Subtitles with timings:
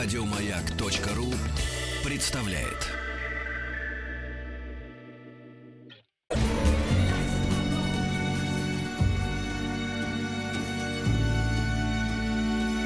[0.00, 1.34] Радиомаяк.ру
[2.08, 2.86] представляет.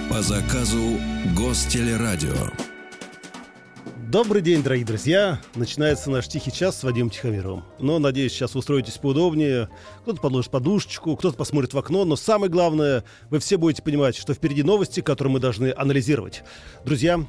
[0.09, 0.99] По заказу
[1.37, 2.72] Гостелерадио.
[4.13, 5.41] Добрый день, дорогие друзья!
[5.55, 7.65] Начинается наш тихий час с Вадимом Тихомировым.
[7.79, 9.71] Но, надеюсь, сейчас устроитесь поудобнее.
[10.03, 12.05] Кто-то подложит подушечку, кто-то посмотрит в окно.
[12.05, 16.45] Но самое главное, вы все будете понимать, что впереди новости, которые мы должны анализировать.
[16.85, 17.25] Друзья,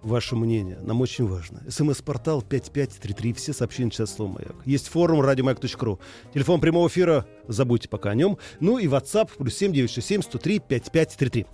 [0.00, 0.78] ваше мнение.
[0.80, 1.62] Нам очень важно.
[1.68, 3.34] СМС-портал 5533.
[3.34, 4.56] Все сообщения через слово «Маяк».
[4.64, 6.00] Есть форум радиомаяк.ру.
[6.32, 7.26] Телефон прямого эфира.
[7.46, 8.38] Забудьте пока о нем.
[8.60, 11.46] Ну и WhatsApp плюс 7967 103 5533.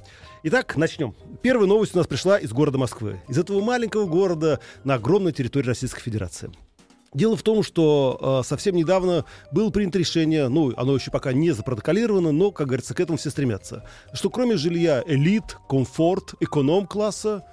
[0.45, 1.15] Итак, начнем.
[1.41, 3.21] Первая новость у нас пришла из города Москвы.
[3.29, 6.51] Из этого маленького города на огромной территории Российской Федерации.
[7.15, 11.53] Дело в том, что э, совсем недавно было принято решение, ну, оно еще пока не
[11.53, 17.45] запротоколировано, но, как говорится, к этому все стремятся, что кроме жилья элит, комфорт, эконом-класса,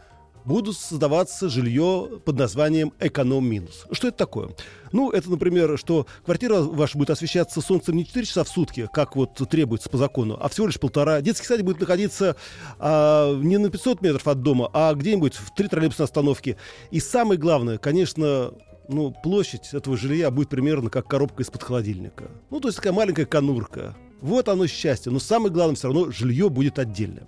[0.50, 3.86] будут создаваться жилье под названием «эконом-минус».
[3.92, 4.50] Что это такое?
[4.92, 9.16] Ну, это, например, что квартира ваша будет освещаться солнцем не 4 часа в сутки, как
[9.16, 11.22] вот требуется по закону, а всего лишь полтора.
[11.22, 12.36] Детский садик будет находиться
[12.80, 16.58] а, не на 500 метров от дома, а где-нибудь в три троллейбусной остановки.
[16.90, 18.52] И самое главное, конечно,
[18.88, 22.32] ну, площадь этого жилья будет примерно как коробка из-под холодильника.
[22.50, 23.96] Ну, то есть такая маленькая конурка.
[24.20, 25.12] Вот оно счастье.
[25.12, 27.28] Но самое главное, все равно жилье будет отдельное.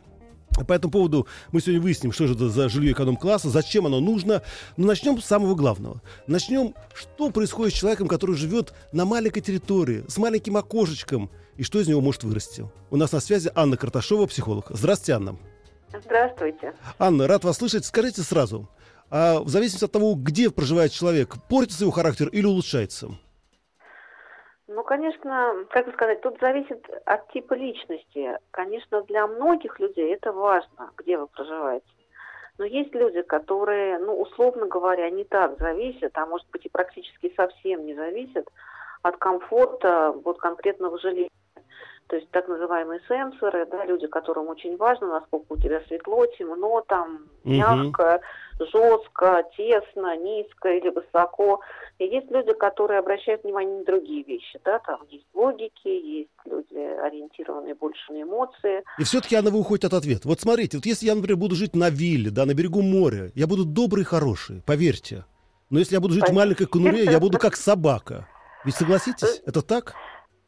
[0.68, 4.42] По этому поводу мы сегодня выясним, что же это за жилье эконом-класса, зачем оно нужно.
[4.78, 6.02] Но начнем с самого главного.
[6.28, 11.80] Начнем, что происходит с человеком, который живет на маленькой территории, с маленьким окошечком, и что
[11.80, 12.70] из него может вырасти.
[12.90, 14.68] У нас на связи Анна Карташова, психолог.
[14.70, 15.38] Здравствуйте, Анна.
[16.04, 16.74] Здравствуйте.
[17.00, 17.86] Анна, рад вас слышать.
[17.86, 18.70] Скажите сразу,
[19.10, 23.10] а в зависимости от того, где проживает человек, портится его характер или улучшается?
[24.74, 28.38] Ну, конечно, как бы сказать, тут зависит от типа личности.
[28.52, 31.86] Конечно, для многих людей это важно, где вы проживаете.
[32.58, 37.34] Но есть люди, которые, ну, условно говоря, не так зависят, а может быть и практически
[37.36, 38.48] совсем не зависят
[39.02, 41.41] от комфорта вот конкретного жилища
[42.12, 46.84] то есть так называемые сенсоры, да, люди, которым очень важно, насколько у тебя светло, темно,
[46.86, 48.22] там, мягко,
[48.60, 48.66] угу.
[48.66, 51.62] жестко, тесно, низко или высоко.
[52.00, 56.76] И есть люди, которые обращают внимание на другие вещи, да, там есть логики, есть люди,
[56.76, 58.84] ориентированные больше на эмоции.
[59.00, 60.28] И все-таки, Анна, вы уходите от ответа.
[60.28, 63.48] Вот смотрите, вот если я, например, буду жить на вилле, да, на берегу моря, я
[63.48, 65.24] буду добрый и хороший, поверьте.
[65.70, 68.28] Но если я буду жить в маленькой конуре, я буду как собака.
[68.66, 69.96] Ведь согласитесь, это так?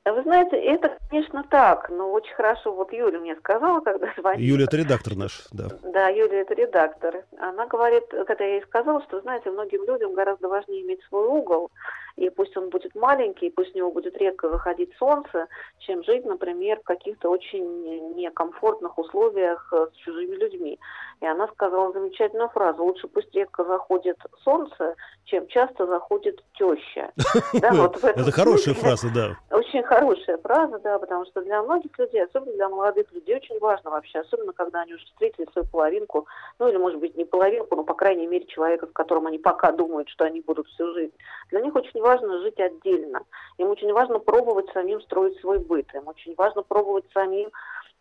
[0.06, 4.46] Вы знаете, это, конечно, так, но очень хорошо, вот Юля мне сказала, когда звонила.
[4.46, 5.70] Юля, это редактор наш, да.
[5.82, 7.24] Да, Юля, это редактор.
[7.38, 11.72] Она говорит, когда я ей сказала, что, знаете, многим людям гораздо важнее иметь свой угол,
[12.16, 15.48] и пусть он будет маленький, пусть у него будет редко выходить солнце,
[15.80, 20.80] чем жить, например, в каких-то очень некомфортных условиях э, с чужими людьми.
[21.22, 27.12] И она сказала замечательную фразу, лучше пусть редко заходит солнце, чем часто заходит теща.
[27.54, 29.38] Это хорошая фраза, да.
[29.56, 33.90] Очень хорошая фраза, да, потому что для многих людей, особенно для молодых людей, очень важно
[33.90, 36.28] вообще, особенно когда они уже встретили свою половинку,
[36.60, 39.72] ну или, может быть, не половинку, но, по крайней мере, человека, с которым они пока
[39.72, 41.14] думают, что они будут всю жизнь.
[41.50, 43.24] Для них очень важно жить отдельно.
[43.58, 45.88] Им очень важно пробовать самим строить свой быт.
[45.96, 47.50] Им очень важно пробовать самим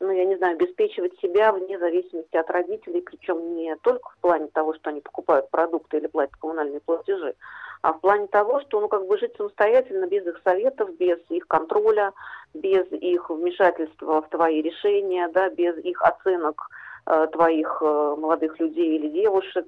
[0.01, 4.49] ну, я не знаю, обеспечивать себя вне зависимости от родителей, причем не только в плане
[4.49, 7.37] того, что они покупают продукты или платят коммунальные платежи,
[7.83, 11.47] а в плане того, что, ну, как бы жить самостоятельно, без их советов, без их
[11.47, 12.13] контроля,
[12.53, 16.69] без их вмешательства в твои решения, да, без их оценок
[17.05, 19.67] Э, твоих э, молодых людей или девушек,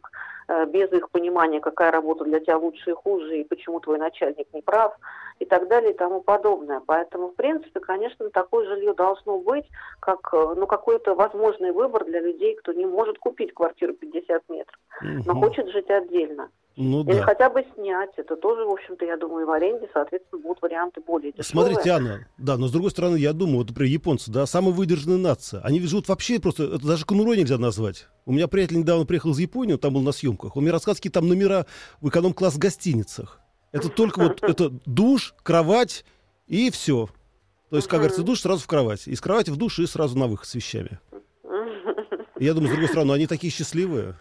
[0.69, 4.63] без их понимания, какая работа для тебя лучше и хуже, и почему твой начальник не
[4.63, 4.97] прав,
[5.39, 6.81] и так далее, и тому подобное.
[6.85, 9.65] Поэтому, в принципе, конечно, такое жилье должно быть,
[10.01, 15.35] как ну, какой-то возможный выбор для людей, кто не может купить квартиру 50 метров, но
[15.35, 16.51] хочет жить отдельно.
[16.77, 17.23] Ну, Или да.
[17.23, 18.11] хотя бы снять.
[18.17, 21.45] Это тоже, в общем-то, я думаю, в аренде, соответственно, будут варианты более дешевые.
[21.45, 25.19] Смотрите, Анна, да, но с другой стороны, я думаю, вот, например, японцы, да, самая выдержанная
[25.19, 25.61] нация.
[25.61, 28.09] Они живут вообще просто, это даже конурой нельзя назвать.
[28.27, 30.57] У меня приятель недавно приехал из Японии, он там был на съемках.
[30.57, 31.67] Он мне рассказывал, какие там номера
[32.01, 33.41] в эконом-класс гостиницах.
[33.71, 36.05] Это только вот, это душ, кровать
[36.49, 37.09] и все.
[37.71, 39.07] То есть, как говорится, душ сразу в кровать.
[39.07, 40.99] Из кровати в душ и сразу на выход с вещами.
[42.41, 44.17] Я думаю, с другой стороны, они такие счастливые.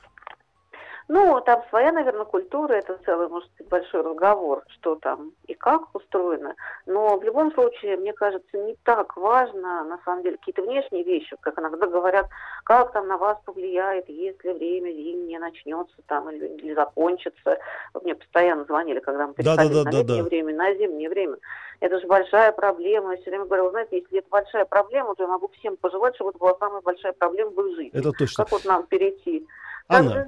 [1.10, 5.94] Ну, там своя, наверное, культура, это целый, может быть, большой разговор, что там и как
[5.94, 6.56] устроено.
[6.86, 11.36] Но в любом случае, мне кажется, не так важно, на самом деле, какие-то внешние вещи,
[11.42, 12.28] как иногда говорят,
[12.64, 17.60] как там на вас повлияет, если время зимнее начнется там или, или закончится.
[17.94, 20.74] Вот мне постоянно звонили, когда мы переходили да, да, да, на летнее да, время, на
[20.74, 21.38] зимнее время.
[21.82, 23.12] Это же большая проблема.
[23.12, 26.30] Я все время говорю, знаете, если это большая проблема, то я могу всем пожелать, чтобы
[26.30, 28.00] это была самая большая проблема в их жизни.
[28.00, 28.46] Это точно.
[28.46, 29.46] Как вот нам перейти
[29.88, 30.28] Анна.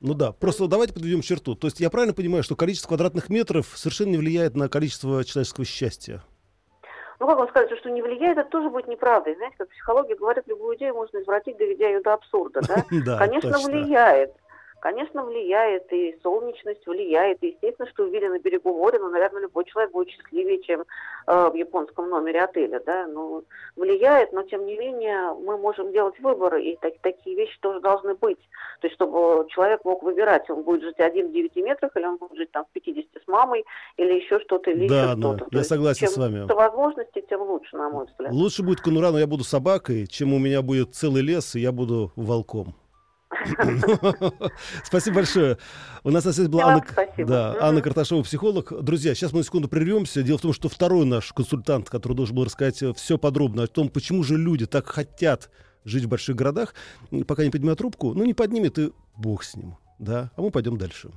[0.00, 1.54] Ну да, просто давайте подведем черту.
[1.54, 5.64] То есть я правильно понимаю, что количество квадратных метров совершенно не влияет на количество человеческого
[5.64, 6.22] счастья?
[7.18, 9.34] Ну, как вам сказать, что не влияет, это тоже будет неправдой.
[9.36, 12.84] Знаете, как психология говорит, любую идею можно извратить, доведя ее до абсурда, да?
[13.18, 14.34] Конечно, влияет.
[14.80, 19.64] Конечно, влияет, и солнечность влияет, и естественно, что увидели на берегу моря, но, наверное, любой
[19.64, 20.84] человек будет счастливее, чем
[21.26, 23.42] э, в японском номере отеля, да, ну,
[23.74, 28.14] влияет, но, тем не менее, мы можем делать выборы, и так, такие вещи тоже должны
[28.14, 28.38] быть,
[28.80, 32.18] то есть, чтобы человек мог выбирать, он будет жить один в 9 метрах, или он
[32.18, 33.64] будет жить там в 50 с мамой,
[33.96, 35.46] или еще что-то, или да, еще что-то.
[35.50, 36.46] я согласен чем с вами.
[36.46, 38.32] Чем возможности, тем лучше, на мой взгляд.
[38.32, 41.72] Лучше будет конура, но я буду собакой, чем у меня будет целый лес, и я
[41.72, 42.74] буду волком.
[44.84, 45.58] Спасибо большое.
[46.04, 46.84] У нас на связи была Анна,
[47.18, 48.72] да, Анна Карташова, психолог.
[48.82, 50.22] Друзья, сейчас мы на секунду прервемся.
[50.22, 53.88] Дело в том, что второй наш консультант, который должен был рассказать все подробно о том,
[53.88, 55.50] почему же люди так хотят
[55.84, 56.74] жить в больших городах,
[57.26, 59.76] пока не поднимет трубку, ну не поднимет и бог с ним.
[59.98, 60.30] Да?
[60.36, 61.10] А мы пойдем дальше.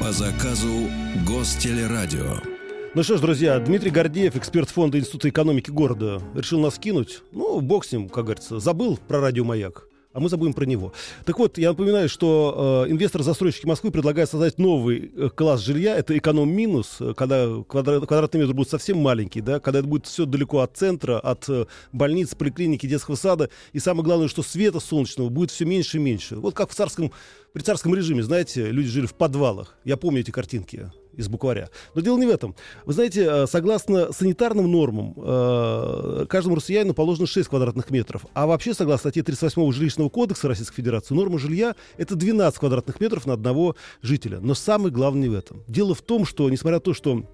[0.00, 0.90] По заказу
[1.24, 2.51] Гостелерадио.
[2.94, 7.22] Ну что ж, друзья, Дмитрий Гордеев, эксперт фонда Института экономики города, решил нас кинуть.
[7.32, 8.60] Ну, бог с ним, как говорится.
[8.60, 10.92] Забыл про радиомаяк а мы забудем про него.
[11.24, 15.96] Так вот, я напоминаю, что э, инвесторы-застройщики Москвы предлагают создать новый э, класс жилья.
[15.96, 20.26] Это эконом-минус, э, когда квадрат, квадратный метр будет совсем маленький, да, когда это будет все
[20.26, 23.48] далеко от центра, от э, больниц, поликлиники, детского сада.
[23.72, 26.36] И самое главное, что света солнечного будет все меньше и меньше.
[26.36, 27.10] Вот как в царском,
[27.54, 29.78] при царском режиме, знаете, люди жили в подвалах.
[29.82, 31.68] Я помню эти картинки из букваря.
[31.94, 32.54] Но дело не в этом.
[32.84, 38.26] Вы знаете, э, согласно санитарным нормам, э, каждому россиянину положено 6 квадратных метров.
[38.34, 43.26] А вообще, согласно статье 38 жилищного кодекса Российской Федерации, норма жилья— это 12 квадратных метров
[43.26, 44.40] на одного жителя.
[44.40, 45.62] Но самое главное не в этом.
[45.68, 47.24] Дело в том, что, несмотря на то, что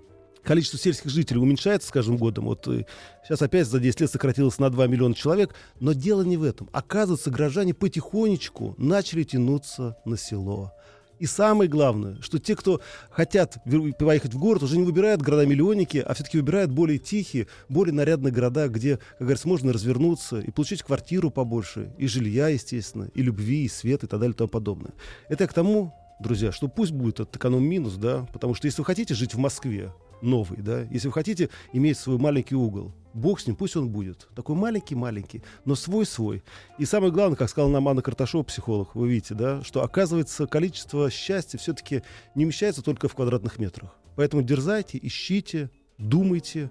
[0.42, 2.46] количество сельских жителей уменьшается с каждым годом.
[2.46, 2.86] Вот э,
[3.22, 5.54] сейчас опять за 10 лет сократилось на 2 миллиона человек.
[5.78, 6.68] Но дело не в этом.
[6.72, 10.72] Оказывается, горожане потихонечку начали тянуться на село.
[11.18, 12.80] И самое главное, что те, кто
[13.10, 13.58] хотят
[13.98, 18.68] поехать в город, уже не выбирают города-миллионники, а все-таки выбирают более тихие, более нарядные города,
[18.68, 23.68] где, как говорится, можно развернуться и получить квартиру побольше, и жилья, естественно, и любви, и
[23.68, 24.92] свет, и так далее, и тому подобное.
[25.28, 28.84] Это я к тому, друзья, что пусть будет этот эконом-минус, да, потому что если вы
[28.84, 29.92] хотите жить в Москве,
[30.22, 34.28] новый, да, если вы хотите иметь свой маленький угол, бог с ним, пусть он будет.
[34.34, 36.42] Такой маленький-маленький, но свой-свой.
[36.78, 41.10] И самое главное, как сказала нам Анна Карташова, психолог, вы видите, да, что оказывается количество
[41.10, 42.02] счастья все-таки
[42.34, 43.94] не умещается только в квадратных метрах.
[44.16, 46.70] Поэтому дерзайте, ищите, думайте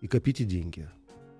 [0.00, 0.88] и копите деньги.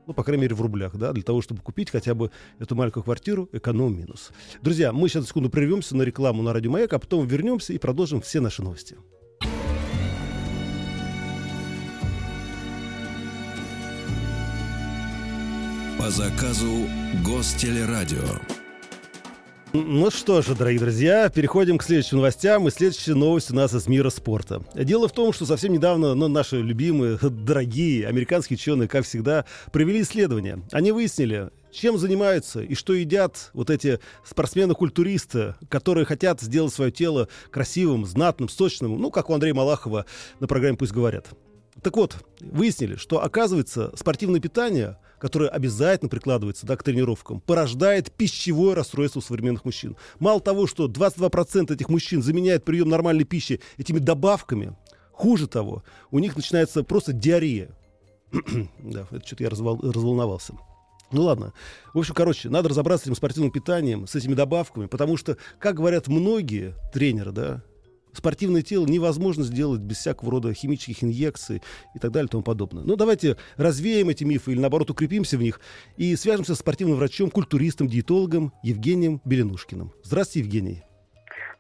[0.07, 3.05] Ну, по крайней мере, в рублях, да, для того, чтобы купить хотя бы эту маленькую
[3.05, 4.31] квартиру, эконом-минус.
[4.63, 8.23] Друзья, мы сейчас секунду прервемся на рекламу на Радио Маяк, а потом вернемся и продолжим
[8.23, 8.97] все наши новости.
[15.99, 16.87] По заказу
[17.27, 18.23] Гостелерадио.
[19.73, 22.69] Ну что же, дорогие друзья, переходим к следующим новостям.
[22.69, 24.63] И следующая новость у нас из мира спорта.
[24.75, 30.03] Дело в том, что совсем недавно ну, наши любимые, дорогие американские ученые, как всегда, провели
[30.03, 30.63] исследование.
[30.71, 37.29] Они выяснили, чем занимаются и что едят вот эти спортсмены-культуристы, которые хотят сделать свое тело
[37.51, 40.07] красивым, знатным, сочным, ну, как у Андрея Малахова
[40.39, 41.27] на программе «Пусть говорят».
[41.83, 48.75] Так вот, выяснили, что, оказывается, спортивное питание– которое обязательно прикладывается да, к тренировкам, порождает пищевое
[48.75, 49.97] расстройство у современных мужчин.
[50.19, 54.77] Мало того, что 22% этих мужчин заменяют прием нормальной пищи этими добавками,
[55.13, 57.71] хуже того, у них начинается просто диарея.
[58.79, 60.55] да, это что-то я развол, разволновался.
[61.11, 61.55] Ну ладно.
[61.95, 65.77] В общем, короче, надо разобраться с этим спортивным питанием, с этими добавками, потому что, как
[65.77, 67.63] говорят многие тренеры, да,
[68.19, 71.63] спортивное тело невозможно сделать без всякого рода химических инъекций
[71.95, 72.85] и так далее и тому подобное.
[72.85, 75.61] Ну, давайте развеем эти мифы или, наоборот, укрепимся в них
[75.97, 79.93] и свяжемся с спортивным врачом, культуристом, диетологом Евгением Беленушкиным.
[80.03, 80.83] Здравствуйте, Евгений.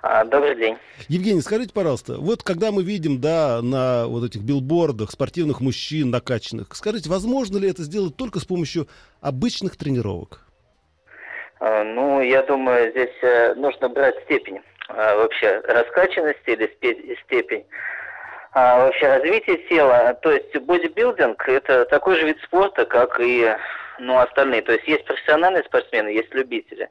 [0.00, 0.76] А, добрый день.
[1.08, 6.68] Евгений, скажите, пожалуйста, вот когда мы видим, да, на вот этих билбордах спортивных мужчин накачанных,
[6.74, 8.88] скажите, возможно ли это сделать только с помощью
[9.20, 10.46] обычных тренировок?
[11.60, 17.66] А, ну, я думаю, здесь э, нужно брать степень а, вообще раскачанности или степень
[18.52, 20.14] а, вообще развития тела.
[20.22, 23.54] То есть бодибилдинг– это такой же вид спорта, как и
[23.98, 24.62] ну, остальные.
[24.62, 26.88] То есть есть профессиональные спортсмены, есть любители.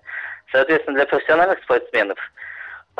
[0.52, 2.18] Соответственно, для профессиональных спортсменов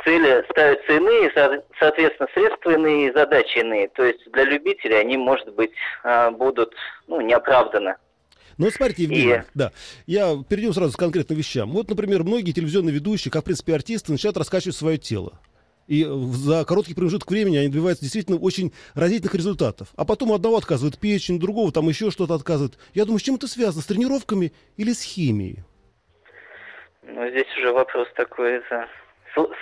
[0.04, 1.32] цели ставятся иные,
[1.80, 3.88] соответственно, средства иные, задачи иные.
[3.90, 5.74] То есть для любителей они, может быть,
[6.04, 6.74] а, будут
[7.08, 7.98] ну, неоправданно.
[8.58, 9.44] Ну, смотрите, Евгений, и...
[9.54, 9.72] да,
[10.08, 11.72] я перейдем сразу к конкретным вещам.
[11.72, 15.40] Вот, например, многие телевизионные ведущие, как, в принципе, артисты, начинают раскачивать свое тело.
[15.88, 19.90] И за короткий промежуток времени они добиваются действительно очень разительных результатов.
[19.96, 22.78] А потом одного отказывает печень, другого там еще что-то отказывает.
[22.94, 23.82] Я думаю, с чем это связано?
[23.82, 25.64] С тренировками или с химией?
[27.04, 28.88] Ну, здесь уже вопрос такой это,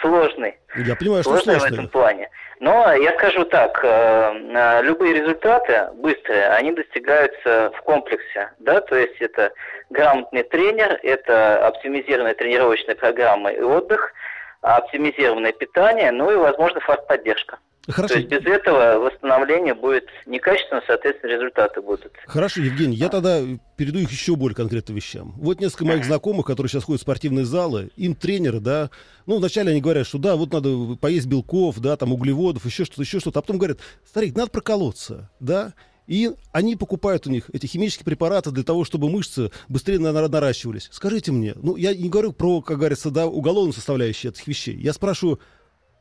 [0.01, 0.55] сложный.
[0.75, 1.69] Я понимаю, что сложный сложный.
[1.69, 2.29] в этом плане.
[2.59, 8.95] Но я скажу так, э, э, любые результаты быстрые, они достигаются в комплексе, да, то
[8.95, 9.51] есть это
[9.89, 14.13] грамотный тренер, это оптимизированная тренировочная программа и отдых,
[14.61, 17.59] оптимизированное питание, ну и, возможно, фарт-поддержка.
[17.87, 18.15] Хорошо.
[18.15, 22.11] То есть без этого восстановление будет некачественно, соответственно, результаты будут.
[22.25, 23.41] Хорошо, Евгений, я тогда
[23.77, 25.33] перейду их еще более конкретным вещам.
[25.37, 28.89] Вот несколько моих знакомых, которые сейчас ходят в спортивные залы, им тренеры, да,
[29.27, 33.03] ну, вначале они говорят, что да, вот надо поесть белков, да, там углеводов, еще что-то,
[33.03, 35.73] еще что-то, а потом говорят, старик, надо проколоться, да,
[36.07, 40.89] и они покупают у них эти химические препараты для того, чтобы мышцы быстрее наращивались.
[40.91, 44.75] Скажите мне, ну, я не говорю про, как говорится, да, уголовную составляющую этих вещей.
[44.75, 45.39] Я спрашиваю,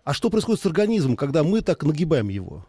[0.05, 2.65] а что происходит с организмом, когда мы так нагибаем его?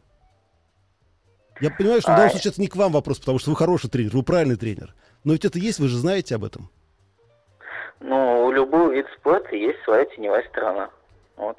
[1.62, 3.89] Я понимаю, что в данном случае это не к вам вопрос, потому что вы хороший
[3.89, 4.94] тренер, вы правильный тренер.
[5.24, 6.70] Но ведь это есть, вы же знаете об этом.
[8.01, 10.89] Ну, у любого вида спорта есть своя теневая сторона.
[11.38, 11.58] Вот.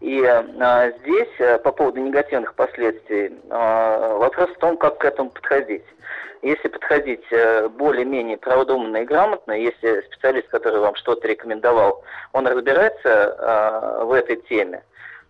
[0.00, 5.30] И а, здесь а, по поводу негативных последствий а, вопрос в том, как к этому
[5.30, 5.84] подходить.
[6.42, 13.34] Если подходить а, более-менее продуманно и грамотно, если специалист, который вам что-то рекомендовал, он разбирается
[13.38, 14.82] а, в этой теме,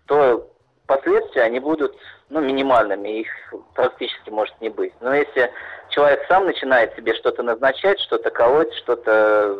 [0.09, 0.50] то
[0.87, 1.95] последствия, они будут
[2.31, 3.29] ну, минимальными, их
[3.75, 4.93] практически может не быть.
[5.00, 5.50] Но если
[5.91, 9.57] человек сам начинает себе что-то назначать, что-то колоть, что-то,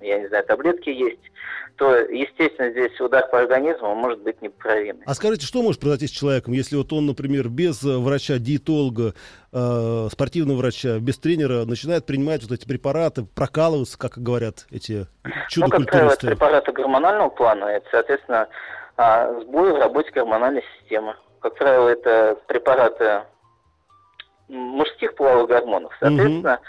[0.00, 1.20] я не знаю, таблетки есть,
[1.76, 5.02] то, естественно, здесь удар по организму может быть непоправимый.
[5.06, 9.14] А скажите, что может произойти с человеком, если вот он, например, без врача, диетолога,
[9.52, 15.06] э, спортивного врача, без тренера начинает принимать вот эти препараты, прокалываться, как говорят эти
[15.48, 18.48] чудо Ну, как правило, это препараты гормонального плана, это, соответственно,
[19.00, 21.16] а, сбой в работе гормональной системы.
[21.40, 23.22] Как правило, это препараты
[24.48, 25.90] мужских половых гормонов.
[25.98, 26.62] Соответственно, угу.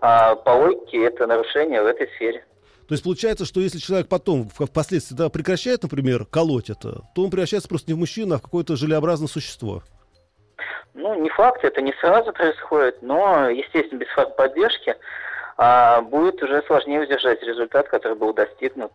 [0.00, 2.44] а, по логике это нарушение в этой сфере.
[2.88, 7.30] То есть получается, что если человек потом впоследствии да, прекращает, например, колоть это, то он
[7.30, 9.84] превращается просто не в мужчину, а в какое-то желеобразное существо.
[10.94, 14.96] Ну, не факт, это не сразу происходит, но, естественно, без поддержки
[15.56, 18.90] а, будет уже сложнее удержать результат, который был достигнут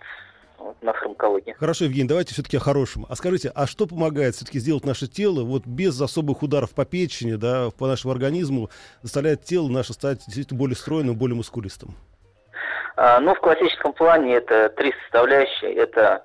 [0.81, 1.55] на фармакологии.
[1.59, 3.05] Хорошо, Евгений, давайте все-таки о хорошем.
[3.09, 7.35] А скажите, а что помогает все-таки сделать наше тело вот без особых ударов по печени,
[7.35, 8.69] да, по нашему организму,
[9.01, 11.95] заставляет тело наше стать действительно более стройным, более мускулистым?
[12.95, 15.73] А, ну, в классическом плане это три составляющие.
[15.73, 16.23] Это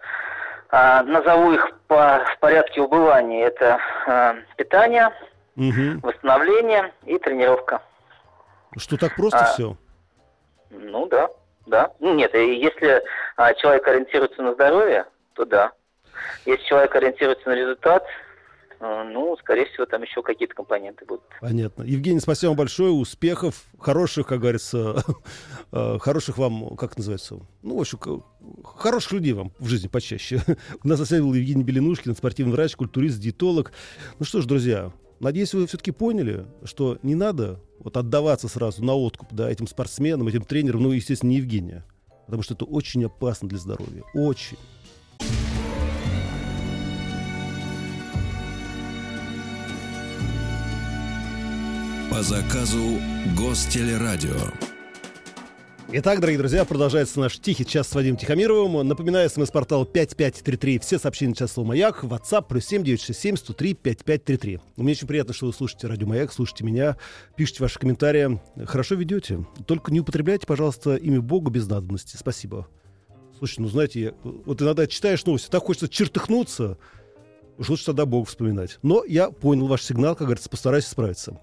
[0.70, 3.46] а, назову их по, в порядке убывания.
[3.46, 5.10] Это а, питание,
[5.56, 6.00] угу.
[6.02, 7.82] восстановление и тренировка.
[8.76, 9.76] Что так просто а, все?
[10.70, 11.30] Ну да.
[11.66, 11.92] Да.
[12.00, 13.02] Ну, нет, если
[13.36, 15.72] а, человек ориентируется на здоровье, то да.
[16.44, 18.04] Если человек ориентируется на результат,
[18.78, 21.24] а, ну, скорее всего, там еще какие-то компоненты будут.
[21.40, 21.82] Понятно.
[21.82, 22.92] Евгений, спасибо вам большое.
[22.92, 25.02] Успехов, хороших, как говорится,
[25.72, 28.22] а, хороших вам, как называется, ну, в общем,
[28.64, 30.40] хороших людей вам в жизни почаще.
[30.84, 33.72] У нас на был Евгений Беленушкин, спортивный врач, культурист, диетолог.
[34.18, 38.94] Ну что ж, друзья, Надеюсь, вы все-таки поняли, что не надо вот отдаваться сразу на
[38.94, 41.84] откуп да, этим спортсменам, этим тренерам, ну, естественно, не Евгения.
[42.26, 44.02] Потому что это очень опасно для здоровья.
[44.12, 44.58] Очень.
[52.10, 52.98] По заказу
[53.36, 54.75] Гостелерадио.
[55.92, 58.86] Итак, дорогие друзья, продолжается наш тихий час с Вадимом Тихомировым.
[58.88, 60.80] Напоминаю, смс-портал 5533.
[60.80, 62.02] Все сообщения на час слово «Маяк».
[62.02, 64.60] WhatsApp плюс 7967 103 5533.
[64.76, 66.96] Мне очень приятно, что вы слушаете радио «Маяк», слушаете меня,
[67.36, 68.40] пишите ваши комментарии.
[68.64, 69.46] Хорошо ведете.
[69.64, 72.16] Только не употребляйте, пожалуйста, имя Бога без надобности.
[72.16, 72.66] Спасибо.
[73.38, 76.78] Слушайте, ну знаете, я, вот иногда читаешь новости, так хочется чертыхнуться,
[77.58, 78.80] уж лучше тогда Бога вспоминать.
[78.82, 81.40] Но я понял ваш сигнал, как говорится, постараюсь справиться.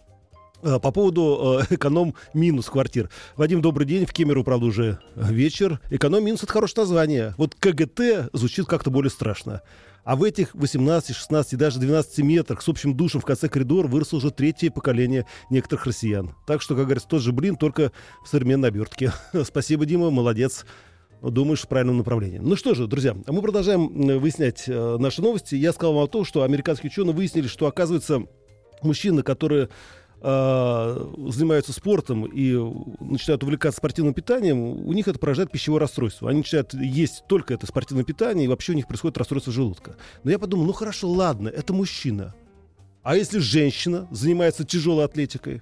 [0.64, 3.10] Э, по поводу э, эконом-минус квартир.
[3.36, 4.06] Вадим, добрый день.
[4.06, 5.82] В Кемеру, правда, уже вечер.
[5.90, 7.36] Эконом-минус— это хорошее название.
[7.38, 9.62] Вот КГТ звучит как-то более страшно.
[10.06, 13.88] А в этих 18, 16 и даже 12 метрах с общим душем в конце коридора
[13.88, 16.34] выросло уже третье поколение некоторых россиян.
[16.48, 17.92] Так что, как говорится, тот же блин, только
[18.24, 19.12] в современной обертке.
[19.44, 20.66] Спасибо, Дима, молодец.
[21.22, 22.38] Думаешь, в правильном направлении.
[22.38, 25.56] Ну что же, друзья, мы продолжаем выяснять э, наши новости.
[25.56, 28.24] Я сказал вам о том, что американские ученые выяснили, что, оказывается,
[28.82, 29.70] мужчины, которые
[30.24, 32.56] э, занимаются спортом и
[33.00, 36.30] начинают увлекаться спортивным питанием, у них это поражает пищевое расстройство.
[36.30, 39.98] Они начинают есть только это спортивное питание, и вообще у них происходит расстройство желудка.
[40.24, 42.34] Но я подумал, ну хорошо, ладно, это мужчина.
[43.04, 45.62] А если женщина занимается тяжелой атлетикой?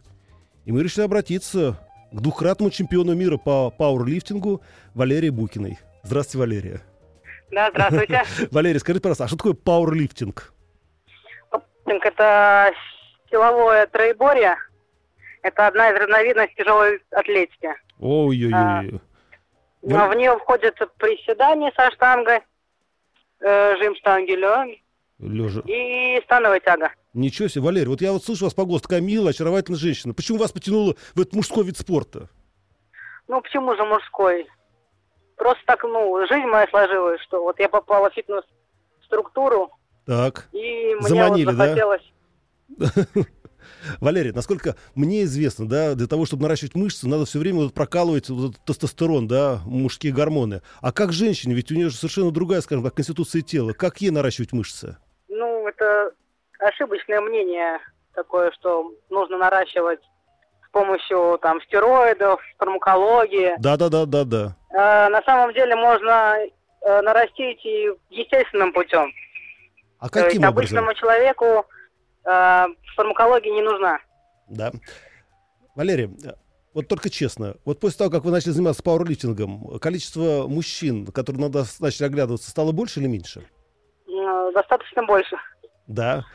[0.65, 1.79] И мы решили обратиться
[2.11, 4.61] к двухкратному чемпиону мира по пауэрлифтингу
[4.93, 5.79] Валерии Букиной.
[6.03, 6.81] Здравствуйте, Валерия.
[7.49, 8.23] Да, здравствуйте.
[8.51, 10.53] Валерий, скажите, пожалуйста, а что такое пауэрлифтинг?
[11.49, 12.71] Пауэрлифтинг– это
[13.31, 14.55] силовое троеборье.
[15.41, 17.73] Это одна из разновидностей тяжелой атлетики.
[18.00, 18.53] Ой-ой-ой.
[18.53, 18.83] А,
[19.81, 22.41] В нее входят приседания со штангой,
[23.39, 24.67] э, жим штанги лёг
[25.19, 25.61] Лежа.
[25.65, 26.91] и становая тяга.
[27.13, 30.13] Ничего себе, Валерий, вот я вот слышу вас по голосу, такая милая, очаровательная женщина.
[30.13, 32.29] Почему вас потянуло в этот мужской вид спорта?
[33.27, 34.47] Ну, почему же мужской?
[35.35, 39.71] Просто так, ну, жизнь моя сложилась, что вот я попала в фитнес-структуру,
[40.05, 40.47] Так.
[40.51, 42.00] и мне Заманили, вот да?
[44.00, 48.29] Валерий, насколько мне известно, да, для того, чтобы наращивать мышцы, надо все время вот прокалывать
[48.29, 50.61] вот этот тестостерон, да, мужские гормоны.
[50.81, 51.53] А как женщине?
[51.53, 53.73] Ведь у нее же совершенно другая, скажем так, конституция тела.
[53.73, 54.97] Как ей наращивать мышцы?
[55.29, 56.11] Ну, это
[56.59, 57.79] ошибочное мнение
[58.13, 60.00] такое, что нужно наращивать
[60.67, 63.55] с помощью там стероидов, фармакологии.
[63.59, 64.55] Да-да-да-да-да.
[64.71, 69.11] Э, на самом деле можно э, нарастить и естественным путем.
[70.00, 70.79] А То есть каким образом?
[70.79, 71.65] обычному человеку
[72.23, 73.99] фармакология не нужна.
[74.49, 74.71] Да.
[75.75, 76.33] Валерий, э,
[76.73, 81.49] вот только честно, вот после того, как вы начали заниматься пауэрлифтингом, количество мужчин, которые на
[81.49, 83.43] нас начали оглядываться, стало больше или меньше?
[84.07, 85.35] Э, достаточно больше.
[85.87, 86.25] Да.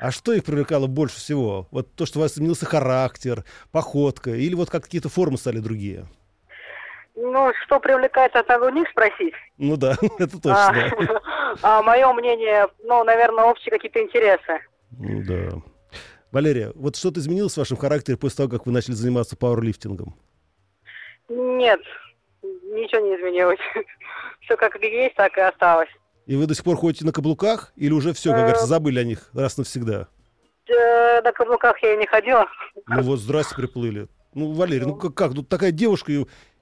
[0.00, 1.68] А что их привлекало больше всего?
[1.70, 6.06] Вот то, что у вас изменился характер, походка, или вот как какие-то формы стали другие?
[7.16, 9.34] Ну, что привлекает, это у них спросить.
[9.56, 11.20] Ну да, это А, точно.
[11.62, 14.60] а мое мнение, ну, наверное, общие какие-то интересы.
[14.98, 15.62] Ну да.
[16.32, 20.16] Валерия, вот что-то изменилось в вашем характере после того, как вы начали заниматься пауэрлифтингом?
[21.28, 21.80] Нет,
[22.42, 23.58] ничего не изменилось.
[24.40, 25.88] Все как и есть, так и осталось.
[26.26, 27.72] И вы до сих пор ходите на каблуках?
[27.76, 30.08] Или уже все, как Э, говорится, забыли о них раз навсегда?
[30.68, 32.46] Э, На каблуках я и не ходила.
[32.86, 34.08] Ну вот, здрасте, приплыли.
[34.34, 35.34] Ну, Валерий, ну как, как?
[35.34, 36.12] Тут такая девушка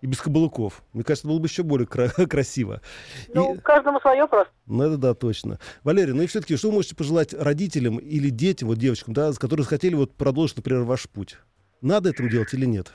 [0.02, 0.82] и, и без каблуков.
[0.92, 2.80] Мне кажется, было бы еще более кра- красиво.
[3.28, 4.52] И- Ну, каждому свое просто.
[4.66, 5.58] Ну, это да, точно.
[5.84, 9.64] Валерий, ну и все-таки, что вы можете пожелать родителям или детям, вот девочкам, да, которые
[9.64, 11.38] захотели вот продолжить, например, ваш путь?
[11.80, 12.92] Надо этому делать или нет?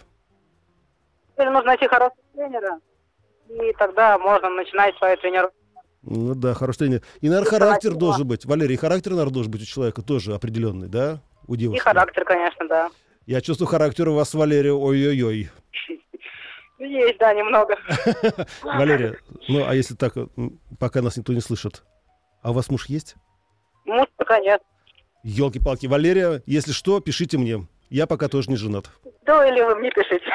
[1.34, 2.80] Теперь нужно найти хорошего тренера,
[3.50, 5.56] и тогда можно начинать свою тренировку.
[6.04, 7.02] Ну да, хороший тренер.
[7.22, 8.00] И, наверное, Это характер спасибо.
[8.00, 8.46] должен быть.
[8.46, 11.22] Валерий, и характер, наверное, должен быть у человека тоже определенный, да?
[11.48, 11.78] У девушки.
[11.78, 12.90] И характер, конечно, да.
[13.26, 15.50] Я чувствую характер у вас, Валерия, ой-ой-ой.
[16.80, 17.76] Есть, да, немного.
[18.64, 20.14] Валерия, ну а если так,
[20.80, 21.84] пока нас никто не слышит,
[22.42, 23.16] а у вас муж есть?
[23.86, 24.62] Муж пока нет.
[25.24, 27.68] Елки-палки, Валерия, если что, пишите мне.
[27.90, 28.90] Я пока тоже не женат.
[29.26, 30.26] Да, или вы мне пишите.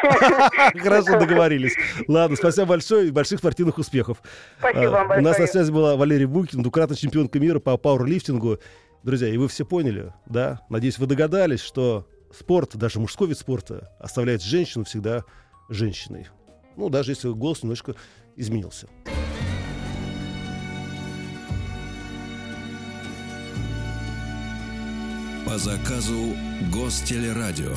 [0.83, 1.77] Хорошо договорились.
[2.09, 4.19] Ладно, спасибо большое и больших спортивных успехов.
[4.59, 5.49] Спасибо вам А, У нас на большое.
[5.49, 8.59] связи была Валерий Букин, двукратная чемпионка мира по пауэрлифтингу.
[9.03, 10.61] Друзья, и вы все поняли, да?
[10.69, 15.25] Надеюсь, вы догадались, что спорт, даже мужской вид спорта, оставляет женщину всегда
[15.73, 16.29] женщиной.
[16.77, 17.95] Ну, даже если голос немножко
[18.37, 18.89] изменился.
[25.47, 26.35] По заказу
[26.73, 27.73] Гостелерадио.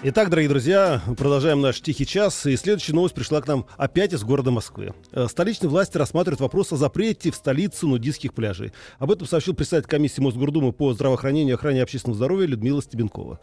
[0.00, 2.46] Итак, дорогие друзья, продолжаем наш тихий час.
[2.46, 4.94] И следующая новость пришла к нам опять из города Москвы.
[5.10, 8.72] Э, Столичные власти рассматривают вопрос о запрете в столице нудистских пляжей.
[9.00, 13.40] Об этом сообщил председатель комиссии Мосгордумы по здравоохранению и охране общественного здоровья Людмила Стебенкова.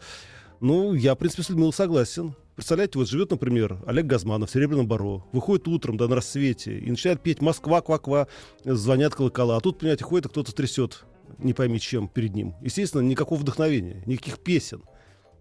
[0.60, 2.34] Ну, я, в принципе, с Людмилой согласен.
[2.56, 6.90] Представляете, вот живет, например, Олег Газманов в Серебряном Баро, выходит утром, да, на рассвете, и
[6.90, 8.28] начинает петь «Москва, ква-ква»,
[8.64, 11.04] звонят колокола, а тут, понимаете, ходит, и кто-то трясет,
[11.36, 12.54] не пойми чем, перед ним.
[12.62, 14.82] Естественно, никакого вдохновения, никаких песен.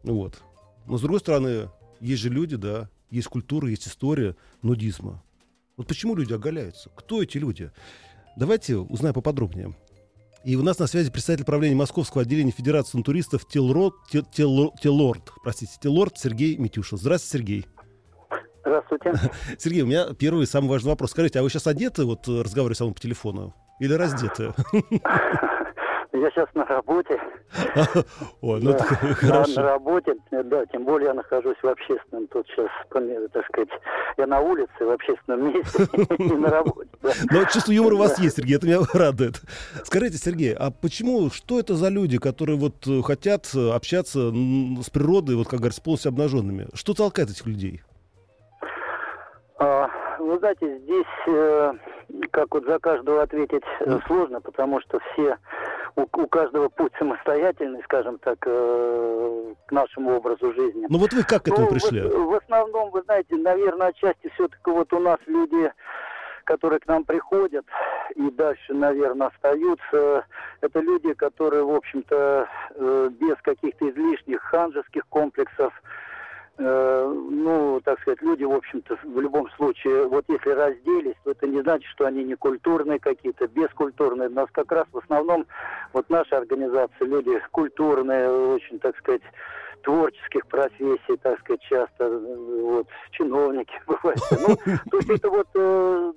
[0.03, 0.41] Вот.
[0.87, 1.69] Но, с другой стороны,
[2.01, 5.23] есть же люди, да, есть культура, есть история нудизма.
[5.77, 6.89] Вот почему люди оголяются?
[6.89, 7.71] Кто эти люди?
[8.35, 9.73] Давайте узнаем поподробнее.
[10.45, 15.31] И у нас на связи представитель правления Московского отделения Федерации натуристов Телрод, Те- Тело- Телорд,
[15.43, 16.99] простите, Телорд Сергей Митюшин.
[16.99, 17.65] Здравствуйте, Сергей.
[18.61, 19.13] Здравствуйте.
[19.57, 21.11] Сергей, у меня первый самый важный вопрос.
[21.11, 23.55] Скажите, а вы сейчас одеты, вот э, разговаривая со мной по телефону?
[23.79, 24.53] Или раздеты?
[26.15, 27.19] Я сейчас на работе.
[28.41, 29.61] Ой, ну Да, это на, на хорошо.
[29.61, 32.69] работе, да, тем более я нахожусь в общественном, тут сейчас,
[33.33, 33.69] так сказать,
[34.17, 35.83] я на улице, в общественном месте,
[36.17, 36.89] и на работе.
[37.01, 37.11] да.
[37.31, 38.23] Но чувство юмора у вас Да.
[38.23, 39.41] есть, Сергей, это меня радует.
[39.83, 44.89] Скажите, Сергей, а почему, что это за люди, которые вот э, хотят э, общаться с
[44.89, 46.67] природой, вот как говорится, полностью обнаженными?
[46.73, 47.81] Что толкает этих людей?
[49.57, 49.87] А,
[50.19, 51.71] Вы знаете, здесь, э,
[52.31, 55.37] как вот за каждого ответить э, сложно, потому что все,
[55.95, 60.85] у, у каждого путь самостоятельный, скажем так, э, к нашему образу жизни.
[60.89, 62.01] Ну вот вы как к этому Ну, пришли?
[62.01, 65.71] В, в основном, вы знаете, наверное, отчасти все-таки вот у нас люди,
[66.43, 67.65] которые к нам приходят
[68.15, 70.25] и дальше, наверное, остаются,
[70.61, 75.73] это люди, которые, в общем-то, э, без каких-то излишних ханжеских комплексов,
[76.57, 81.61] ну, так сказать, люди, в общем-то, в любом случае, вот если разделись, то это не
[81.61, 84.29] значит, что они не культурные какие-то, бескультурные.
[84.29, 85.45] У нас как раз в основном,
[85.91, 89.21] вот наша организация, люди культурные, очень, так сказать,
[89.85, 94.19] творческих профессий, так сказать, часто, вот, чиновники бывают.
[94.31, 94.55] Ну,
[94.89, 96.13] то есть это вот э,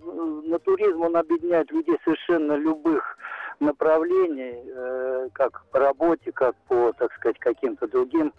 [0.47, 3.19] на туризм он объединяет людей совершенно любых
[3.61, 8.33] направлений, э, как по работе, как по, так сказать, каким-то другим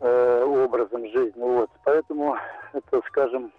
[0.00, 1.40] э, образом жизни.
[1.40, 1.70] Вот.
[1.84, 2.36] Поэтому
[2.72, 3.52] это, скажем,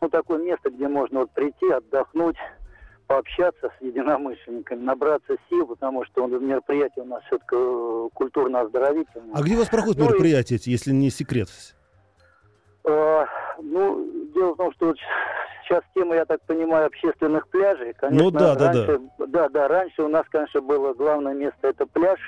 [0.00, 2.36] ну, такое место, где можно вот прийти, отдохнуть,
[3.06, 9.34] пообщаться с единомышленниками, набраться сил, потому что он, мероприятие у нас все-таки э, культурно-оздоровительное.
[9.34, 11.48] А где у вас проходят Ну и- мероприятия эти, если не секрет?
[12.84, 13.24] Э,
[13.58, 14.96] ну, дело в том, что вот
[15.64, 17.92] сейчас тема, я так понимаю, общественных пляжей.
[17.94, 18.86] Конечно, Ну да, да, да.
[18.86, 19.48] раньше, да.
[19.48, 22.18] Да, раньше у нас, конечно, было главное место, это пляж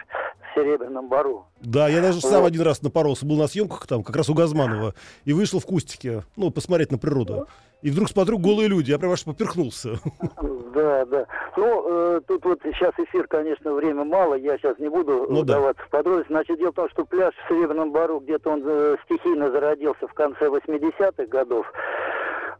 [0.54, 1.46] Серебряном Бару.
[1.60, 2.48] Да, я даже сам Вот.
[2.48, 6.22] один раз напоролся, был на съемках там, как раз у Газманова, и вышел в кустике,
[6.36, 7.46] ну, посмотреть на природу.
[7.82, 9.98] И вдруг смотрю, голые люди, я прям аж поперхнулся.
[10.72, 11.26] Да, да.
[11.58, 11.86] Ну,
[12.16, 15.58] э, тут вот сейчас эфир, конечно, время мало, я сейчас не буду Ну да.
[15.58, 16.32] вдаваться в подробности.
[16.32, 20.14] Значит, дело в том, что пляж в Серебряном Бару, где-то он э, стихийно зародился в
[20.14, 21.66] конце 80-х годов.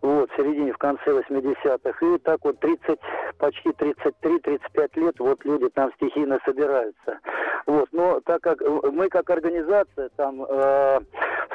[0.03, 2.07] Вот, в середине, в конце 80-х.
[2.07, 2.99] И так вот 30,
[3.39, 7.21] почти 33-35 лет вот люди там стихийно собираются.
[7.67, 11.01] Вот, но так как мы как организация там э,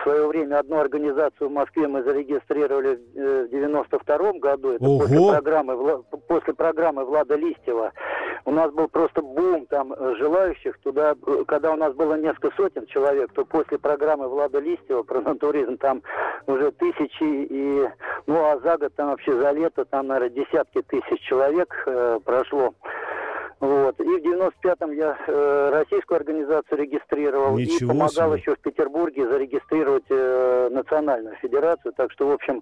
[0.07, 4.71] свое время одну организацию в Москве мы зарегистрировали э, в 92 году.
[4.71, 4.99] Это Ого!
[4.99, 7.91] после программы, после программы Влада Листьева.
[8.45, 11.15] У нас был просто бум там э, желающих туда,
[11.47, 16.01] когда у нас было несколько сотен человек, то после программы Влада Листьева про натуризм там
[16.45, 17.89] уже тысячи и
[18.27, 22.73] ну а за год там вообще за лето там наверное десятки тысяч человек э, прошло.
[23.59, 23.99] Вот.
[23.99, 28.39] И в 95-м я э, российскую организацию регистрировал Ничего и помогал себе.
[28.41, 31.91] еще в Петербурге зарегистрировать э, национальную федерацию.
[31.97, 32.61] Так что, в общем,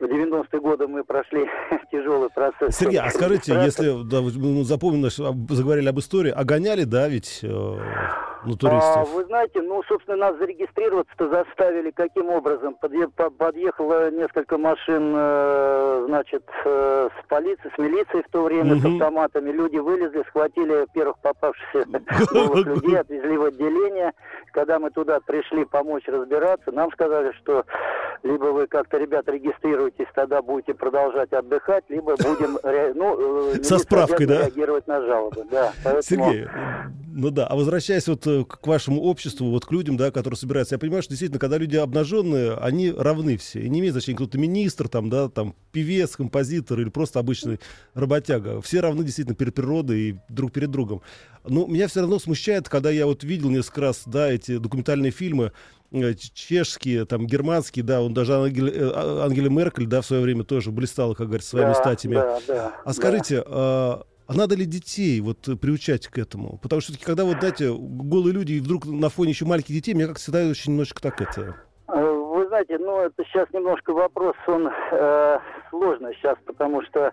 [0.00, 1.46] в 90-е годы мы прошли
[1.92, 2.76] тяжелый процесс.
[2.76, 7.08] Сергей, а скажите, если да, мы запомним, что об- заговорили об истории, а гоняли, да,
[7.08, 7.76] ведь э,
[8.44, 9.10] ну, А, туристов?
[9.14, 12.76] вы знаете, ну, собственно, нас зарегистрироваться-то заставили каким образом?
[12.80, 18.76] Подъе- по- подъехало несколько машин, э, значит, э, с полицией, с милицией в то время,
[18.76, 18.94] с Мгм.
[18.94, 19.50] автоматами.
[19.50, 21.84] Люди вылезли, схватили первых попавшихся
[22.32, 24.12] голых людей, отвезли в отделение.
[24.52, 27.64] Когда мы туда пришли помочь разбираться, нам сказали, что
[28.24, 32.58] либо вы как-то, ребята, регистрируетесь, тогда будете продолжать отдыхать, либо будем
[32.94, 34.40] ну, э, Со справкой, да?
[34.40, 35.44] реагировать на жалобы.
[35.50, 36.32] Да, поэтому...
[36.32, 36.46] Сергей,
[37.12, 40.74] ну да, а возвращаясь вот э, к вашему обществу, вот к людям, да, которые собираются,
[40.74, 44.38] я понимаю, что действительно, когда люди обнаженные, они равны все, и не имеет значения, кто-то
[44.38, 47.60] министр, там, да, там, певец, композитор или просто обычный
[47.92, 51.02] работяга, все равны действительно перед природой и друг перед другом.
[51.46, 55.52] Но меня все равно смущает, когда я вот видел несколько раз, да, эти документальные фильмы,
[56.34, 60.44] чешские, там, германские, да, он даже Ангель- э, а- Ангела Меркель, да, в свое время
[60.44, 62.14] тоже блистала, как говорится, своими Да, статями.
[62.14, 62.92] да, да, А да.
[62.92, 66.58] скажите, а, а надо ли детей вот э, приучать к этому?
[66.62, 70.06] Потому что когда вот, знаете, голые люди и вдруг на фоне еще маленьких детей, мне
[70.06, 71.56] как всегда очень немножечко так это...
[72.54, 75.38] Э, знаете, ну это сейчас немножко вопрос, он э,
[75.70, 77.12] сложный сейчас, потому что,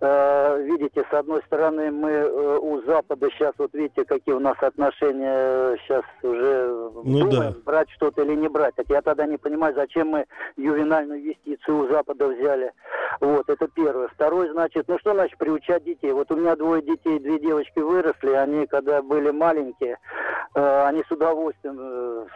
[0.00, 4.56] э, видите, с одной стороны мы э, у Запада сейчас, вот видите, какие у нас
[4.60, 7.58] отношения сейчас уже Ну думаем, да.
[7.64, 8.74] брать что-то или не брать.
[8.74, 12.72] Так я тогда не понимаю, зачем мы ювенальную юстицию у Запада взяли.
[13.20, 14.08] Вот, это первое.
[14.08, 16.12] Второе, значит, ну что значит приучать детей?
[16.12, 19.98] Вот у меня двое детей, две девочки выросли, они когда были маленькие,
[20.54, 22.26] э, они с удовольствием э,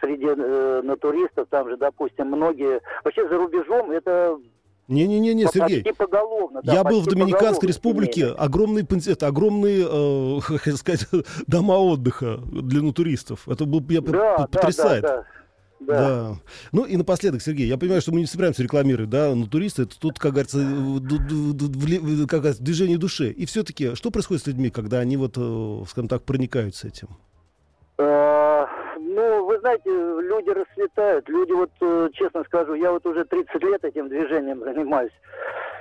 [0.00, 2.80] среди э, натуристов, там же, допустим, многие...
[3.04, 4.38] Вообще за рубежом это
[4.88, 6.60] Не-не-не, Сергей, поголовно.
[6.62, 8.36] да, я был в Доминиканской республике, семейно.
[8.36, 11.06] огромные, это огромные, э, как сказать,
[11.46, 13.48] дома отдыха для натуристов.
[13.48, 15.02] Это был, я, Да, да, да, потрясает.
[15.02, 15.24] да.
[15.86, 16.08] Да.
[16.08, 16.36] Да.
[16.70, 19.98] Ну и напоследок, Сергей, я понимаю, что мы не собираемся рекламировать, да, но туристы, это
[19.98, 23.30] тут, как говорится, как говорится, движение души.
[23.30, 27.08] И все-таки, что происходит с людьми, когда они вот, э, скажем так, проникаются этим?
[28.02, 28.66] Э,
[28.98, 31.28] Ну, вы знаете, люди расцветают.
[31.28, 35.12] Люди, вот, э, честно скажу, я вот уже 30 лет этим движением занимаюсь.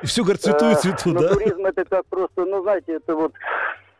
[0.02, 1.34] И все, говорят, цвету и Э, цвету, да?
[1.34, 3.34] туризм это как просто, ну, знаете, это вот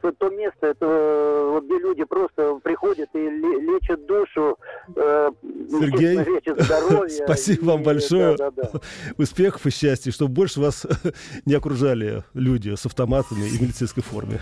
[0.02, 4.58] то- то место, это вот где люди просто приходят и ле- лечат душу,
[4.96, 5.30] э,
[5.70, 7.10] Сергей, лечат здоровье.
[7.26, 8.36] спасибо И- вам большое.
[8.38, 8.80] Да, да, да.
[9.18, 10.86] Успехов и счастья, чтобы больше вас
[11.46, 14.40] не окружали люди с автоматами и в милицейской форме.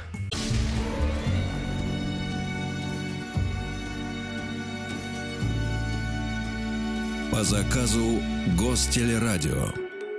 [7.39, 8.19] По заказу
[8.59, 9.71] Гостелерадио.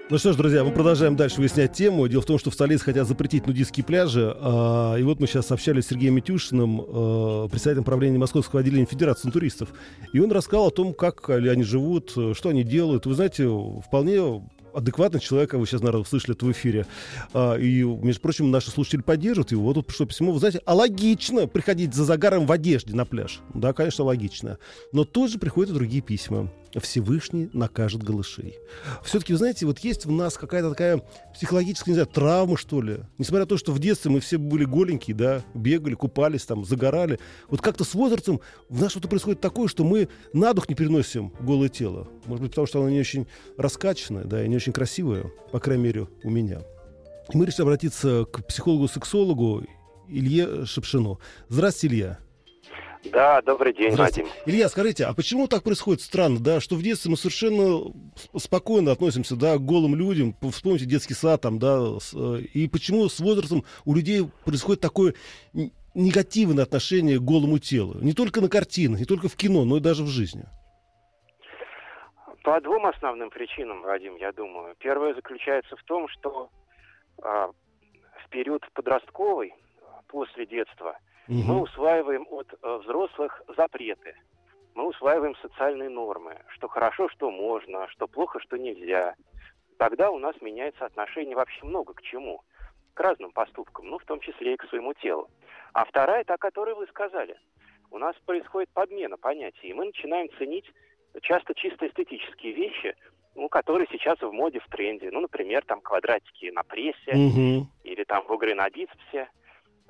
[0.09, 2.09] Ну что ж, друзья, мы продолжаем дальше выяснять тему.
[2.09, 4.35] Дело в том, что в столице хотят запретить нудистские пляжи.
[4.40, 9.28] А, и вот мы сейчас общались с Сергеем Митюшиным, а, председателем правления Московского отделения Федерации
[9.28, 9.68] туристов.
[10.14, 13.04] И он рассказал о том, как они живут, что они делают.
[13.04, 13.46] Вы знаете,
[13.87, 14.40] вполне
[14.72, 16.87] адекватный человек, вы сейчас, наверное, слышали это в эфире.
[17.33, 19.64] А, и, между прочим, наши слушатели поддерживают его.
[19.64, 20.33] Вот тут пришло письмо.
[20.33, 23.40] Вы знаете, а логично приходить за загаром в одежде на пляж?
[23.54, 24.59] Да, конечно, логично.
[24.92, 26.50] Но тут же приходят и другие письма.
[26.78, 28.59] Всевышний накажет голышей.
[29.02, 31.02] Все-таки, вы знаете, вот есть в нас какая-то такая
[31.35, 32.98] психологическая, не знаю, травма, что ли.
[33.18, 37.18] Несмотря на то, что в детстве мы все были голенькие, да, бегали, купались, там, загорали.
[37.48, 41.33] Вот как-то с возрастом в нас что-то происходит такое, что мы на дух не переносим
[41.40, 42.09] голое тело.
[42.26, 45.85] Может быть, потому что оно не очень раскачанное, да, и не очень красивое, по крайней
[45.85, 46.61] мере, у меня.
[47.33, 49.64] И мы решили обратиться к психологу-сексологу
[50.09, 51.20] Илье Шепшину.
[51.48, 52.30] Здравствуйте, Илья.
[53.05, 54.27] Да, добрый день, Вадим.
[54.45, 57.93] Илья, скажите, а почему так происходит странно, да, что в детстве мы совершенно
[58.37, 63.19] спокойно относимся, да, к голым людям, вспомните детский сад там, да, э, и почему с
[63.21, 65.15] возрастом у людей происходит такое
[65.95, 67.95] негативное отношение к голому телу?
[68.03, 70.45] Не только на картинах, не только в кино, но и даже в жизни.
[72.45, 74.75] По двум основным причинам, Вадим, я думаю.
[74.79, 76.51] Первое заключается в том, что
[77.23, 79.55] а, в период подростковый,
[80.07, 80.99] после детства–
[81.31, 81.38] Угу.
[81.47, 84.16] Мы усваиваем от э, взрослых запреты.
[84.75, 89.14] Мы усваиваем социальные нормы, что хорошо, что можно, что плохо, что нельзя.
[89.79, 92.43] Тогда у нас меняется отношение вообще много к чему.
[92.95, 95.31] К разным поступкам, ну, в том числе и к своему телу.
[95.73, 97.37] А вторая, та, которую вы сказали.
[97.93, 100.66] У нас происходит подмена понятий, и мы начинаем ценить
[101.23, 102.97] часто чисто эстетические вещи,
[103.37, 105.11] ну, которые сейчас в моде, в тренде.
[105.12, 107.69] Ну, например, там квадратики на прессе угу.
[107.85, 109.29] или там бугры на бицепсе.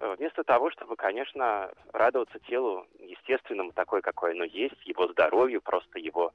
[0.01, 6.33] Вместо того, чтобы, конечно, радоваться телу естественному, такой, какой оно есть, его здоровью, просто его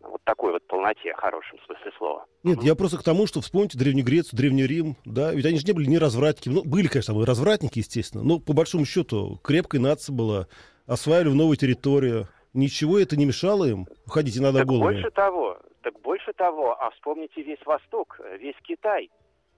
[0.00, 2.26] вот такой вот полноте, в хорошем смысле слова.
[2.42, 5.66] Нет, я просто к тому, что вспомните Древнюю Грецию, Древний Рим, да, ведь они же
[5.66, 9.80] не были ни развратники, ну, были, конечно, там развратники, естественно, но по большому счету крепкая
[9.80, 10.46] нация была,
[10.86, 14.94] осваивали в новую территорию, ничего это не мешало им, ходить иногда так голыми.
[14.94, 19.10] больше того, так больше того, а вспомните весь Восток, весь Китай.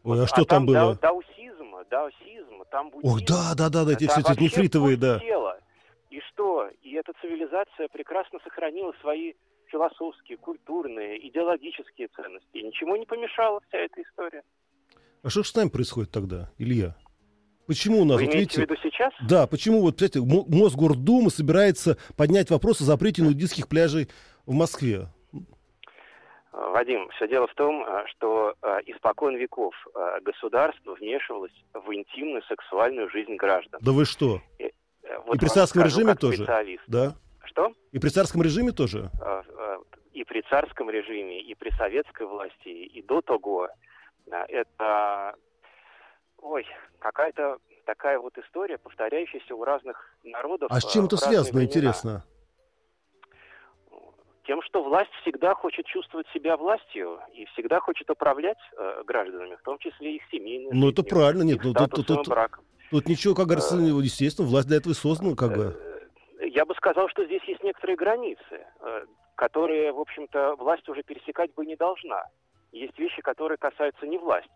[0.04, 0.94] Ой, а, а что там, там было?
[0.96, 3.14] Даусизм, даосизм, там буддизм.
[3.14, 5.18] Ох, да, да, да, да, эти все эти нефритовые, да.
[5.18, 5.58] Тело.
[6.10, 6.68] И что?
[6.82, 9.32] И эта цивилизация прекрасно сохранила свои
[9.66, 12.58] философские, культурные, идеологические ценности.
[12.58, 14.42] И ничему не помешала вся эта история.
[15.22, 16.96] А что же с нами происходит тогда, Илья?
[17.66, 19.12] Почему у нас, Вы вот видите, в виду сейчас?
[19.26, 24.10] Да, почему вот, представляете, Мосгордума собирается поднять вопрос о запрете нудистских пляжей
[24.44, 25.08] в Москве?
[26.54, 32.42] Вадим, все дело в том, э, что э, испокон веков э, государство вмешивалось в интимную
[32.44, 33.80] сексуальную жизнь граждан.
[33.82, 34.40] Да вы что?
[34.58, 34.72] И,
[35.26, 36.46] вот и при царском режиме тоже?
[36.86, 37.16] Да.
[37.44, 37.72] Что?
[37.90, 39.10] И при царском режиме тоже?
[40.12, 43.68] И при царском режиме, и при советской власти, и до того.
[44.30, 45.34] Это,
[46.38, 46.64] ой,
[47.00, 50.70] какая-то такая вот история, повторяющаяся у разных народов.
[50.70, 51.64] А с чем это связано, времена.
[51.64, 52.24] интересно?
[54.46, 59.62] Тем, что власть всегда хочет чувствовать себя властью и всегда хочет управлять э, гражданами, в
[59.62, 60.74] том числе их семейными.
[60.74, 62.28] Ну, это правильно, нет, ну, тут, тут, тут,
[62.90, 65.80] тут ничего, как говорится, э, естественно, власть для этого создана, как бы.
[66.40, 69.04] Э, я бы сказал, что здесь есть некоторые границы, э,
[69.34, 72.24] которые, в общем-то, власть уже пересекать бы не должна.
[72.70, 74.50] Есть вещи, которые касаются не власти,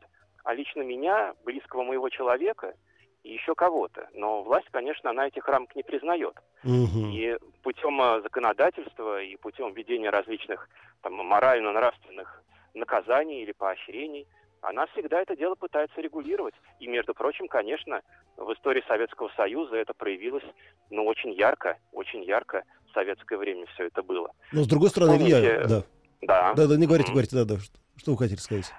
[0.45, 2.75] а лично меня, близкого моего человека–
[3.23, 4.09] и еще кого-то.
[4.15, 6.35] Но власть, конечно, она этих рамок не признает.
[6.65, 7.11] Угу.
[7.13, 10.69] И путем э, законодательства и путем введения различных
[11.03, 12.43] там, морально-нравственных
[12.75, 14.27] наказаний или поощрений,
[14.61, 16.55] она всегда это дело пытается регулировать.
[16.81, 18.03] И, между прочим, конечно,
[18.37, 20.45] в истории Советского Союза это проявилось,
[20.91, 24.31] ну, очень ярко, очень ярко в советское время все это было.
[24.53, 25.83] Но, с другой стороны, Помните, Илья, да.
[26.23, 26.55] Да.
[26.55, 27.57] Да, да, не говорите, говорите, да, да.
[27.97, 28.73] Что вы хотели сказать?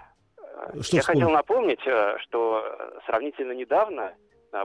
[0.81, 1.05] Что Я вспомнить?
[1.05, 2.63] хотел напомнить, э, что
[3.05, 4.13] сравнительно недавно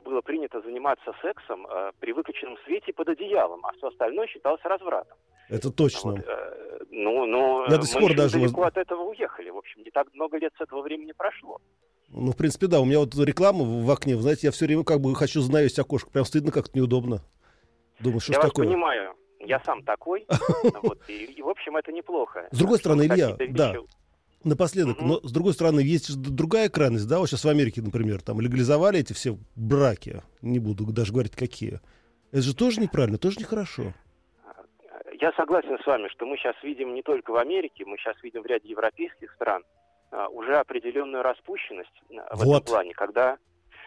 [0.04, 5.16] было принято заниматься сексом э, при выключенном свете под одеялом, а все остальное считалось развратом.
[5.48, 6.12] Это точно.
[6.12, 9.50] Вот, э, ну, ну, Я до сих пор даже далеко от этого уехали.
[9.50, 11.60] В общем, не так много лет с этого времени прошло.
[12.08, 12.80] Ну, в принципе, да.
[12.80, 16.10] У меня вот реклама в окне, знаете, я все время как бы хочу занавесить окошко.
[16.10, 17.22] Прям стыдно, как-то неудобно.
[18.00, 18.66] Думаю, что я вас такое?
[18.66, 19.14] понимаю.
[19.40, 20.26] Я сам такой.
[20.82, 22.48] вот, и, и, в общем, это неплохо.
[22.50, 23.74] С другой стороны, Илья, да,
[24.44, 25.06] Напоследок, угу.
[25.06, 29.00] но с другой стороны, есть другая крайность, да, вот сейчас в Америке, например, там легализовали
[29.00, 31.80] эти все браки, не буду даже говорить какие.
[32.30, 33.94] Это же тоже неправильно, тоже нехорошо.
[35.20, 38.42] Я согласен с вами, что мы сейчас видим не только в Америке, мы сейчас видим
[38.42, 39.62] в ряде европейских стран
[40.10, 42.62] а, уже определенную распущенность а, в вот.
[42.62, 43.38] этом плане, когда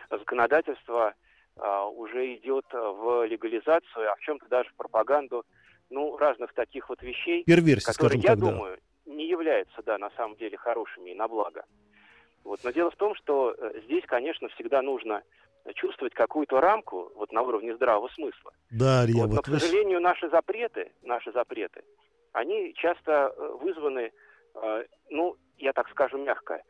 [0.09, 1.13] законодательство
[1.57, 5.45] а, уже идет в легализацию, а в чем-то даже в пропаганду
[5.89, 10.35] ну, разных таких вот вещей, Перверсия, которые, я так, думаю, не, являются, да, на самом
[10.35, 11.65] деле хорошими и на благо.
[12.43, 12.59] Вот.
[12.63, 15.23] Но дело в том, что э, здесь, конечно, всегда нужно
[15.75, 18.53] чувствовать какую-то рамку вот на уровне здравого смысла.
[18.71, 19.59] Да, Илья, вот, вот но, к вы...
[19.59, 21.83] сожалению, наши запреты, наши запреты,
[22.31, 24.11] они часто э, вызваны,
[24.55, 26.61] э, ну, я так скажу мягко,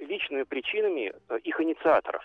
[0.00, 1.12] личными причинами
[1.44, 2.24] их инициаторов.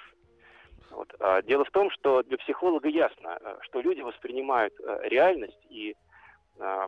[0.89, 1.13] Вот.
[1.19, 4.73] А дело в том, что для психолога ясно, что люди воспринимают
[5.03, 5.95] реальность и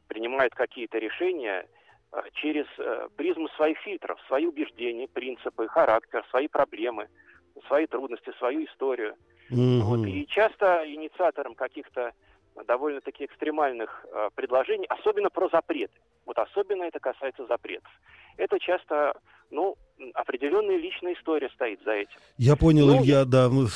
[0.08, 1.68] принимают какие-то решения
[2.34, 7.08] через э, призму своих фильтров, свои убеждения, принципы, характер, свои проблемы,
[7.68, 9.16] свои трудности, свою историю.
[9.50, 9.82] Мгм.
[9.82, 10.06] Вот.
[10.08, 12.12] И часто инициатором каких-то
[12.68, 15.94] довольно-таки экстремальных э, предложений, особенно про запреты.
[16.26, 17.92] Вот особенно это касается запретов.
[18.38, 19.14] Это часто,
[19.52, 19.76] ну,
[20.14, 22.18] определенная личная история стоит за этим.
[22.38, 23.68] Я понял, Ну, Илья, да, мы-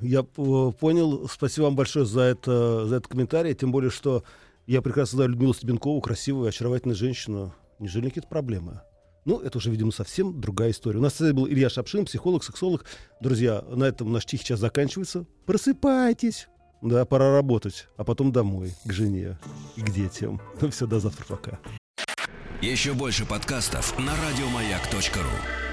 [0.00, 1.28] я п- понял.
[1.28, 3.54] Спасибо вам большое за это, за этот комментарий.
[3.54, 4.22] Тем более, что
[4.68, 7.54] я прекрасно знаю Людмилу Стебенкову, красивую, очаровательную женщину.
[7.78, 8.82] Неужели какие-то проблемы?
[9.24, 10.98] Ну, это уже, видимо, совсем другая история.
[10.98, 12.84] У нас сегодня был Илья Шапшин, психолог, сексолог.
[13.20, 15.24] Друзья, на этом наш тихий час заканчивается.
[15.46, 16.48] Просыпайтесь.
[16.82, 19.38] Да, пора работать, а потом домой, к жене
[19.76, 20.40] и к детям.
[20.60, 21.58] Ну все, до завтра, пока.
[22.60, 25.67] Еще больше подкастов на радиомаяк.ру.